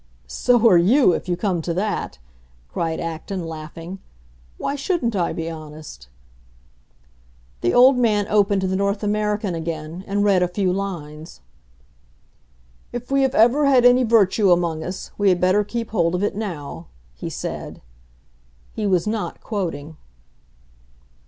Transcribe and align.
"So 0.25 0.67
are 0.67 0.79
you, 0.79 1.13
if 1.13 1.29
you 1.29 1.37
come 1.37 1.61
to 1.61 1.75
that!" 1.75 2.17
cried 2.69 2.99
Acton, 2.99 3.45
laughing. 3.45 3.99
"Why 4.57 4.75
shouldn't 4.75 5.15
I 5.15 5.31
be 5.31 5.47
honest?" 5.47 6.07
The 7.61 7.75
old 7.75 7.99
man 7.99 8.25
opened 8.27 8.63
the 8.63 8.75
North 8.75 9.03
American 9.03 9.53
again, 9.53 10.03
and 10.07 10.23
read 10.23 10.41
a 10.41 10.47
few 10.47 10.73
lines. 10.73 11.41
"If 12.91 13.11
we 13.11 13.21
have 13.21 13.35
ever 13.35 13.67
had 13.67 13.85
any 13.85 14.01
virtue 14.03 14.51
among 14.51 14.83
us, 14.83 15.11
we 15.19 15.29
had 15.29 15.39
better 15.39 15.63
keep 15.63 15.91
hold 15.91 16.15
of 16.15 16.23
it 16.23 16.35
now," 16.35 16.87
he 17.13 17.29
said. 17.29 17.79
He 18.73 18.87
was 18.87 19.05
not 19.05 19.39
quoting. 19.41 19.97